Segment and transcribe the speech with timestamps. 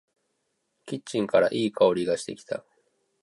[0.87, 2.65] キッチンからいい香りがしてきた。